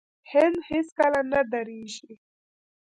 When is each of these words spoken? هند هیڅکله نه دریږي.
هند 0.31 0.57
هیڅکله 0.71 1.21
نه 1.31 1.41
دریږي. 1.51 2.13